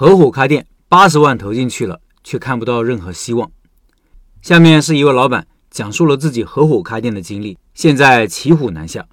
[0.00, 3.50] 合伙开店，八十万投进去了，却看不到任何希望。
[4.40, 9.04] 下面是一位老板讲述了自己合伙开店的经历，现在骑虎难下。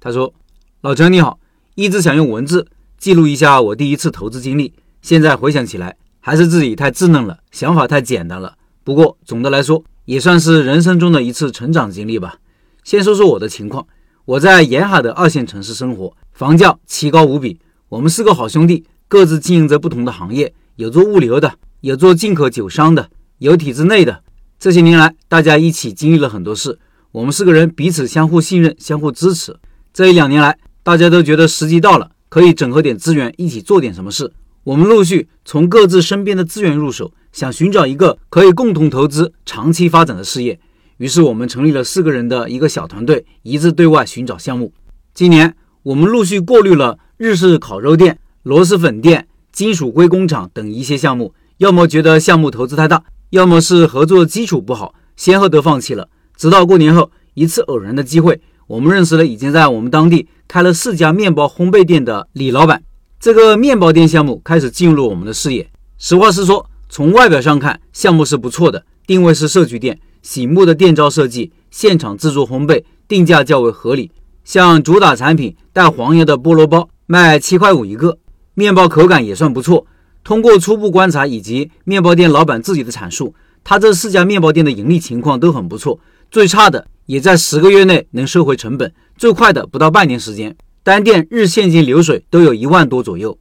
[0.00, 0.34] 他说
[0.82, 1.38] ：“老陈你好，
[1.76, 2.66] 一直想用文字
[2.98, 8.58] 记录一下我第一次投资经历，现在回想起来，还是自己太稚嫩了，想法太简单了。
[8.82, 12.38] 不过总的来说，也算是人生中的一次成长经历吧。
[12.82, 13.86] 先说说我的情况，
[14.24, 17.60] 我在沿海的二线城市生活，房价奇高无比。
[17.90, 21.52] 我们四个好兄弟。”各自经营着不同的行业，有做物流的，
[21.82, 24.22] 有做进口酒商的，有体制内的。
[24.58, 26.78] 这些年来，大家一起经历了很多事，
[27.10, 29.54] 我们四个人彼此相互信任，相互支持。
[29.92, 34.32] 这一两年来，大家都觉得时机到了，可以整合点资源，一起做点什么事。
[34.64, 40.58] 我们陆续从各自身边的资源入手，想寻找一个可以共同投资、长期发展的事业。
[40.96, 44.72] 于是，我们成立了四个人的一个小团队，一致对外寻找项目。
[45.12, 48.18] 今年，我们陆续过滤了日式烤肉店。
[48.42, 56.08] 螺蛳粉店、金属硅工厂等一些项目，要么觉得项目投资太大，要么是合作基础不好，先后都放弃了。
[56.36, 62.82] 直到过年后一次偶然的机会，我们认识了已经在我们当地开了四家面包烘焙店的李老板。
[63.20, 65.70] 这个面包店项目开始进入我们的视野。
[65.96, 74.10] 实话实说，从外表上看，项目是不错的，定位是社区店，醒目的店招设计，现场制作烘焙，定价较为合理。
[74.42, 78.18] 像主打产品带黄油的菠萝包，卖七块五一个。
[78.54, 79.86] 面包口感也算不错。
[80.24, 85.98] 通过初步观察以及面包店老板自己的阐述，他这四家面包店的盈利情况都很不错，
[86.30, 93.36] 最差的也在十个月内能收回成本，最快的不到半年时间，单店日现金流水都有一万多左右。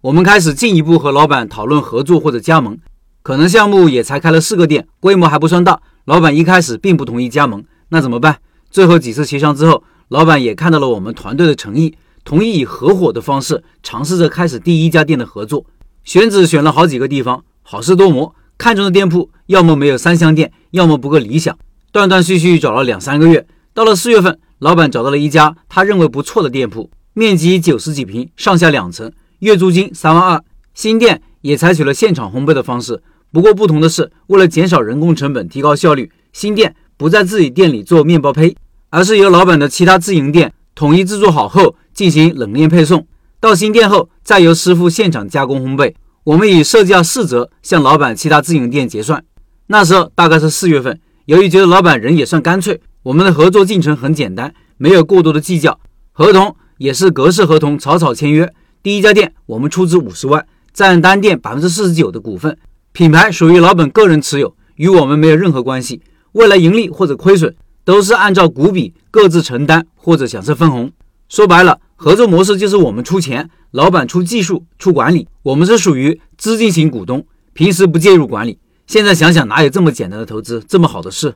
[0.00, 2.78] 我们开始进一步和老板讨论合作或者加盟，
[3.22, 5.80] 可能项目也才开了四个店，规模还不算大。
[6.06, 8.38] 老板一开始并不同意加盟，那怎么办？
[8.70, 11.94] 最后几次协商之后，老板也看到了我们团队的诚意。
[12.24, 15.66] 同意以合伙的方式尝试着开始第一家店的合作，
[16.04, 21.56] 选址选了好几个地方，好事多磨，看中的店铺要么没有三香店，要么不够理想，
[21.90, 23.46] 断断续续找了两三个月。
[23.74, 30.42] 到了四月份，老板找到了一家他认为不错的店铺，面积九十几平，上下两层，月租金三万二。
[30.74, 33.02] 新店也采取了现场烘焙的方式，
[33.32, 38.56] 不过不同的是，为了减少人工成本，提高效率，新店不在自己店里做面包胚，
[38.90, 41.74] 而是由老板的其他自营店统一制作好后。
[41.92, 43.06] 进行冷链配送
[43.40, 45.94] 到新店后，再由师傅现场加工烘焙。
[46.24, 49.24] 我们以设价四折向老板其他自营店结算。
[49.66, 55.80] 那时候大概是四月份，由于觉得老板人也算干脆，我们的合作进程很简单，没有过多的计较。
[56.12, 58.52] 合同也是格式合同，草草签约。
[58.82, 62.56] 第一家店我们出资五十万，占单店百分之四十九的股份，
[62.92, 66.02] 品牌属于老板个人持有，与我们没有任何关系。
[66.32, 67.54] 未来盈利或者亏损
[67.84, 70.90] 都是按照股比各自承担或者享受分红。
[71.32, 78.58] 说白了，合作模式就是我们出钱，老板出技术、出管理，我们是属于资金型股东，平时不介入管理。
[78.86, 81.34] 现在想想，哪有这么简单的投资，这么好的事？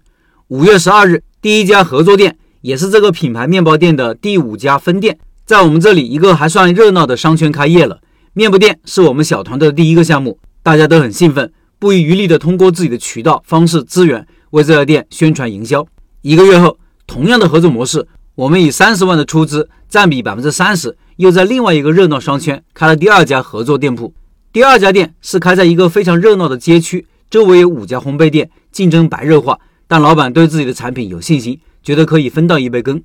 [0.49, 8.01] 五月十二日，第一家合作店，也是这个品牌面包店的第五家分店，在我们这里一个还算热闹的商圈开业了。
[8.35, 15.87] 面包店是我们小团队的第一个项目，大家都很兴奋，不遗余力地通过自己的渠道、方式、资源为这家店宣传营销。
[16.21, 18.07] 一个月后，同样的合作模式。
[18.37, 24.13] 我们以三十万的出资，占比百分之三十，又在另外一个热闹商圈开了第二家合作店铺。
[24.53, 29.59] 第二家店是开在一个非常热闹的街区，周围有五家烘焙店，竞争白热化。
[29.89, 33.03] 但老板对自己的产品有信心，觉得可以分到一杯羹。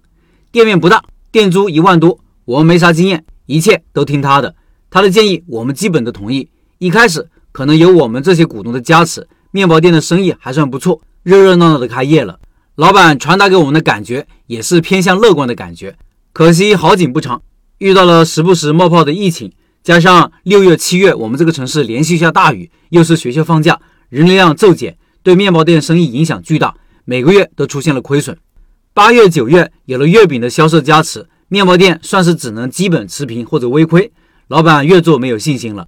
[0.52, 4.54] 店面不大，店租一万多，我们没啥经验，一切都听他的。
[4.90, 6.50] 他的建议我们基本都同意。
[6.78, 12.38] 一开始可能有我们这些股东的加持，面包店的生意还算不错，热热闹闹的开业了。
[12.76, 15.98] 老板传达给我们的感觉也是偏向乐观的感觉，
[16.32, 17.42] 可惜好景不长，
[17.80, 19.52] 遇到了时不时冒泡的疫情，
[19.84, 23.78] 加上六月、七月我们这个城市连续下大雨，又是学校放假，
[24.08, 26.74] 人流量骤减，对面包店生意影响巨大，
[27.04, 28.38] 每个月都出现了亏损。
[28.94, 34.10] 八月、九月有了月饼的销售加持，面包店算是只能基本持平或者微亏，
[34.48, 35.88] 老板越做没有信心了。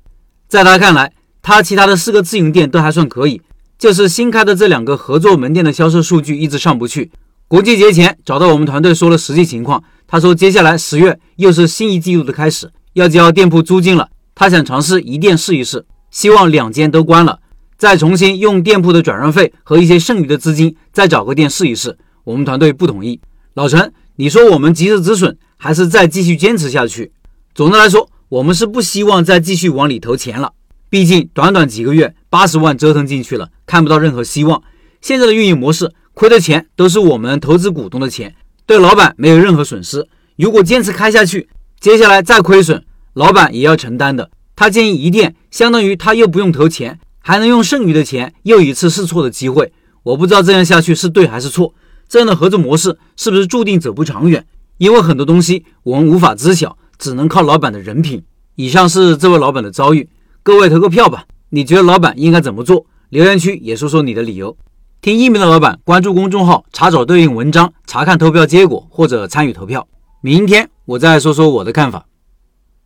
[0.50, 3.42] 在他看来，他其他的四个自营店都还算可以。
[3.84, 7.12] 就是新开的这两个合作门店的销售数据一直上不去。
[7.50, 14.08] 国庆节前找到我们团队说了实际情况，他说接下来十月又是新一季度的开始，要交店铺租金了。
[14.36, 17.40] 他想尝试一店试一试，希望两间都关了，
[17.78, 21.98] 再重新用店铺的转让费和一些剩余的资金再找个店试一试。
[22.24, 23.20] 我们团队不同意。
[23.54, 27.12] 老陈，你说我们及时止损，还是再继续坚持下去？
[27.54, 30.54] 总的来说，我们是不希望再继续往里投钱了。
[30.94, 34.62] 毕竟短短几个月，八十万折腾进去了，看不到任何希望。
[35.02, 38.36] 现在的运营模式，亏的钱都是我们投资股东的钱，
[38.68, 40.08] 对老板没有任何损失。
[40.36, 41.50] 如果坚持开下去，
[41.80, 44.30] 接下来再亏损，老板也要承担的。
[44.56, 49.74] 他建议一店，相当于他又不用投钱，还能用剩余的钱又一次试错的机会。
[50.04, 51.74] 我不知道这样下去是对还是错。
[52.08, 54.46] 这样的合作模式是不是注定走不长远？
[54.78, 58.24] 因为很多东西我们无法知晓，只能靠老板的人品。
[58.54, 60.08] 以上是这位老板的遭遇，
[60.46, 61.24] 各位投个票吧。
[61.52, 62.86] 你觉得老板应该怎么做？
[63.08, 64.58] 留言区也说说你的理由。
[65.00, 69.88] 听音频的老板，关注公众号，查找对应文章，查看投票结果或者参与投票。
[70.20, 72.08] 明天我再说说我的看法。